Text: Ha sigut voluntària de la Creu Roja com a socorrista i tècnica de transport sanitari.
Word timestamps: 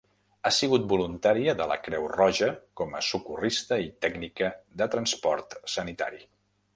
Ha 0.45 0.51
sigut 0.59 0.85
voluntària 0.93 1.53
de 1.59 1.67
la 1.71 1.77
Creu 1.87 2.07
Roja 2.13 2.49
com 2.81 2.97
a 2.99 3.03
socorrista 3.09 3.79
i 3.89 3.91
tècnica 4.07 4.49
de 4.83 4.89
transport 4.97 5.55
sanitari. 5.79 6.25